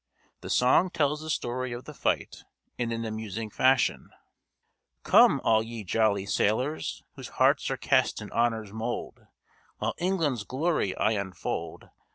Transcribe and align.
The 0.39 0.49
song 0.49 0.89
tells 0.89 1.21
the 1.21 1.29
story 1.29 1.73
of 1.73 1.85
the 1.85 1.93
fight 1.93 2.43
in 2.75 2.91
an 2.91 3.05
amusing 3.05 3.51
fashion: 3.51 4.09
"Come 5.03 5.39
all 5.43 5.61
ye 5.61 5.83
jolly 5.83 6.25
sailors 6.25 7.03
Whose 7.13 7.27
hearts 7.27 7.69
are 7.69 7.77
cast 7.77 8.19
in 8.19 8.31
honour's 8.31 8.73
mould, 8.73 9.27
While 9.77 9.93
England's 9.99 10.43
glory 10.43 10.97
I 10.97 11.11
unfold. 11.11 11.89